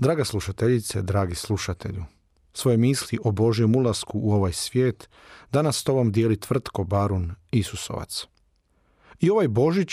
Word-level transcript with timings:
Draga 0.00 0.24
slušateljice, 0.24 1.02
dragi 1.02 1.34
slušatelju, 1.34 2.04
svoje 2.52 2.76
misli 2.76 3.18
o 3.24 3.30
Božjem 3.32 3.76
ulasku 3.76 4.18
u 4.22 4.32
ovaj 4.32 4.52
svijet 4.52 5.08
danas 5.52 5.76
s 5.76 5.84
tobom 5.84 6.12
dijeli 6.12 6.40
tvrtko 6.40 6.84
Barun 6.84 7.34
Isusovac. 7.52 8.26
I 9.20 9.30
ovaj 9.30 9.48
Božić, 9.48 9.90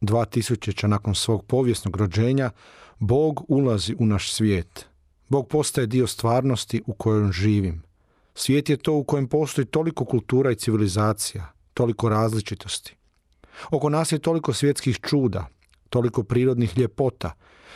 dva 0.00 0.24
tisućeća 0.24 0.86
nakon 0.86 1.14
svog 1.14 1.44
povijesnog 1.46 1.96
rođenja, 1.96 2.50
Bog 2.98 3.44
ulazi 3.48 3.96
u 3.98 4.06
naš 4.06 4.32
svijet. 4.32 4.86
Bog 5.28 5.48
postaje 5.48 5.86
dio 5.86 6.06
stvarnosti 6.06 6.82
u 6.86 6.92
kojoj 6.92 7.32
živim. 7.32 7.82
Svijet 8.34 8.68
je 8.68 8.76
to 8.76 8.94
u 8.94 9.04
kojem 9.04 9.28
postoji 9.28 9.66
toliko 9.66 10.04
kultura 10.04 10.50
i 10.50 10.56
civilizacija, 10.56 11.52
toliko 11.74 12.08
različitosti. 12.08 12.96
Oko 13.70 13.88
nas 13.88 14.12
je 14.12 14.18
toliko 14.18 14.52
svjetskih 14.52 14.98
čuda, 15.00 15.46
toliko 15.90 16.22
prirodnih 16.22 16.78
ljepota, 16.78 17.32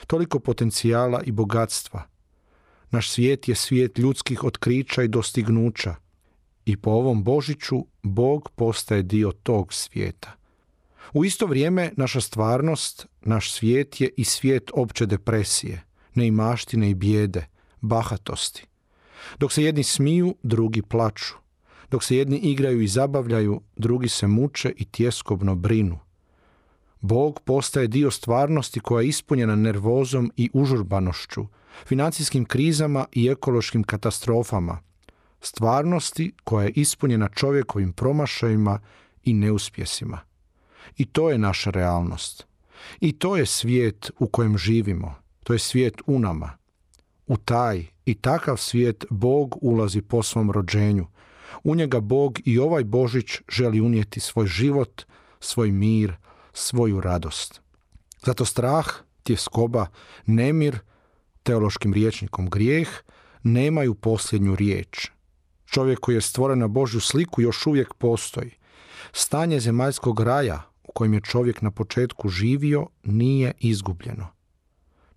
toliko 0.07 0.39
potencijala 0.39 1.23
i 1.23 1.33
bogatstva. 1.33 2.03
Naš 2.91 3.11
svijet 3.11 3.49
je 3.49 3.55
svijet 3.55 3.99
ljudskih 3.99 4.45
otkrića 4.45 5.03
i 5.03 5.09
dostignuća. 5.09 5.95
I 6.65 6.77
po 6.77 6.91
ovom 6.91 7.25
Božiću 7.25 7.87
Bog 8.03 8.51
postaje 8.57 9.03
dio 9.03 9.33
tog 9.33 9.73
svijeta. 9.73 10.33
U 11.13 11.25
isto 11.25 11.47
vrijeme 11.47 11.91
naša 11.97 12.21
stvarnost, 12.21 13.07
naš 13.21 13.53
svijet 13.53 14.01
je 14.01 14.11
i 14.17 14.25
svijet 14.25 14.71
opće 14.75 15.07
depresije, 15.07 15.85
neimaštine 16.15 16.91
i 16.91 16.95
bijede, 16.95 17.47
bahatosti. 17.81 18.67
Dok 19.39 19.53
se 19.53 19.65
jedni 19.65 19.83
smiju, 19.83 20.37
drugi 20.43 20.83
plaču. 20.83 21.35
Dok 21.91 22.05
se 22.05 22.17
jedni 22.17 22.37
igraju 22.37 22.81
i 22.81 22.89
zabavljaju, 22.89 23.61
drugi 23.77 24.09
se 24.09 24.27
muče 24.27 24.73
i 24.77 24.85
tjeskobno 24.85 25.55
brinu. 25.55 25.99
Bog 27.03 27.41
postaje 27.45 27.87
dio 27.87 28.11
stvarnosti 28.11 28.81
koja 28.81 29.03
je 29.03 29.09
ispunjena 29.09 29.57
nervozom 29.57 30.33
i 30.37 30.51
užurbanošću, 30.53 31.47
financijskim 31.87 32.45
krizama 32.45 33.07
i 33.13 33.29
ekološkim 33.29 33.85
katastrofama, 33.85 34.79
stvarnosti 35.41 36.33
koja 36.45 36.65
je 36.65 36.73
ispunjena 36.77 37.29
čovjekovim 37.29 37.93
promašajima 37.93 38.81
i 39.25 39.33
neuspjesima. 39.35 40.21
I 40.97 41.05
to 41.05 41.31
je 41.31 41.39
naša 41.39 41.71
realnost. 41.71 42.47
I 43.01 43.13
to 43.13 43.37
je 43.37 43.47
svijet 43.47 44.11
u 44.19 44.27
kojem 44.27 44.59
živimo. 44.59 45.15
To 45.45 45.53
je 45.53 45.59
svijet 45.59 46.03
u 46.07 46.19
nama. 46.19 46.51
U 47.27 47.37
taj 47.37 47.87
i 48.07 48.15
takav 48.15 48.57
svijet 48.57 49.05
Bog 49.11 49.59
ulazi 49.61 50.03
po 50.03 50.23
svom 50.23 50.51
rođenju. 50.51 51.07
U 51.65 51.75
njega 51.75 52.01
Bog 52.01 52.39
i 52.45 52.59
ovaj 52.59 52.85
Božić 52.85 53.41
želi 53.49 53.81
unijeti 53.81 54.21
svoj 54.21 54.47
život, 54.47 55.03
svoj 55.41 55.73
mir, 55.73 56.15
svoju 56.53 57.01
radost. 57.01 57.61
Zato 58.27 58.45
strah, 58.45 58.87
tjeskoba, 59.23 59.87
nemir, 60.27 60.79
teološkim 61.43 61.95
riječnikom 61.95 62.51
grijeh, 62.51 62.89
nemaju 63.43 63.95
posljednju 63.95 64.57
riječ. 64.57 65.11
Čovjek 65.67 65.99
koji 65.99 66.15
je 66.15 66.21
stvoren 66.21 66.59
na 66.59 66.69
Božju 66.69 67.01
sliku 67.01 67.41
još 67.43 67.67
uvijek 67.67 67.95
postoji. 67.95 68.51
Stanje 69.13 69.61
zemaljskog 69.61 70.21
raja 70.21 70.63
u 70.85 70.93
kojem 70.93 71.15
je 71.15 71.21
čovjek 71.21 71.63
na 71.63 71.71
početku 71.71 72.29
živio 72.29 72.87
nije 73.05 73.53
izgubljeno. 73.59 74.29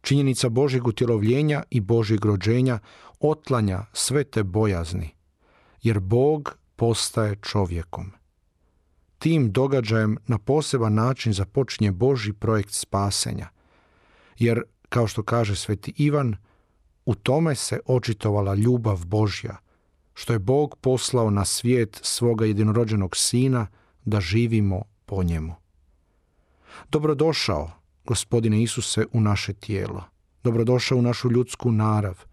Činjenica 0.02 0.50
Božjeg 0.50 0.88
utjelovljenja 0.88 1.64
i 1.70 1.80
Božjeg 1.80 2.26
rođenja 2.26 2.80
otlanja 3.20 3.86
sve 3.94 4.24
te 4.24 4.44
bojazni, 4.44 5.16
jer 5.84 6.00
Bog 6.00 6.58
postaje 6.76 7.36
čovjekom 7.42 8.12
tim 9.20 9.52
događajem 9.52 10.18
na 10.28 10.38
poseban 10.38 10.94
način 10.94 11.34
započinje 11.34 11.92
Boži 11.92 12.34
projekt 12.34 12.72
spasenja. 12.72 13.50
Jer, 14.40 14.62
kao 14.90 15.08
što 15.08 15.24
kaže 15.24 15.56
sveti 15.56 15.94
Ivan, 15.98 16.36
u 17.06 17.16
tome 17.16 17.56
se 17.56 17.80
očitovala 17.86 18.56
ljubav 18.56 19.06
Božja, 19.06 19.58
što 20.14 20.34
je 20.34 20.40
Bog 20.40 20.78
poslao 20.82 21.30
na 21.30 21.46
svijet 21.46 22.00
svoga 22.04 22.46
jedinorođenog 22.46 23.16
sina 23.18 23.68
da 24.06 24.22
živimo 24.22 24.82
po 25.06 25.24
njemu. 25.24 25.56
Dobrodošao, 26.92 27.72
gospodine 28.06 28.64
Isuse, 28.64 29.06
u 29.14 29.22
naše 29.22 29.54
tijelo. 29.54 30.04
Dobrodošao 30.44 30.98
u 30.98 31.02
našu 31.02 31.32
ljudsku 31.32 31.72
narav. 31.72 32.24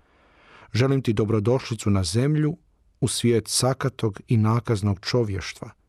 Želim 0.72 1.02
ti 1.02 1.12
dobrodošlicu 1.12 1.90
na 1.90 2.04
zemlju, 2.04 2.56
u 3.00 3.08
svijet 3.08 3.48
sakatog 3.48 4.20
i 4.28 4.36
nakaznog 4.36 5.00
čovještva– 5.00 5.70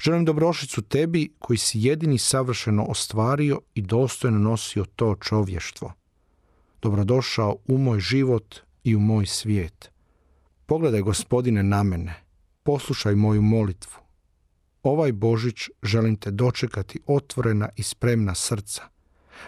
Želim 0.00 0.24
dobrošicu 0.24 0.82
tebi 0.82 1.32
koji 1.38 1.56
si 1.56 1.80
jedini 1.80 2.18
savršeno 2.18 2.84
ostvario 2.84 3.60
i 3.74 3.82
dostojno 3.82 4.38
nosio 4.38 4.84
to 4.84 5.16
čovještvo. 5.20 5.92
Dobrodošao 6.82 7.56
u 7.68 7.78
moj 7.78 8.00
život 8.00 8.56
i 8.84 8.96
u 8.96 9.00
moj 9.00 9.26
svijet. 9.26 9.90
Pogledaj 10.66 11.00
gospodine 11.00 11.62
na 11.62 11.82
mene, 11.82 12.14
poslušaj 12.62 13.14
moju 13.14 13.42
molitvu. 13.42 14.00
Ovaj 14.82 15.12
Božić 15.12 15.68
želim 15.82 16.16
te 16.16 16.30
dočekati 16.30 17.00
otvorena 17.06 17.68
i 17.76 17.82
spremna 17.82 18.34
srca. 18.34 18.82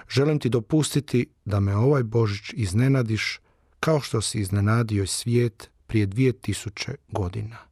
Želim 0.09 0.39
ti 0.39 0.49
dopustiti 0.49 1.27
da 1.45 1.61
me 1.61 1.77
ovaj 1.77 2.03
Božić 2.03 2.53
iznenadiš 2.53 3.41
kao 3.81 4.01
što 4.01 4.21
si 4.21 4.41
iznenadio 4.41 5.07
svijet 5.07 5.71
prije 5.87 6.07
dvije 6.07 6.33
tisuće 6.33 6.95
godina. 7.09 7.70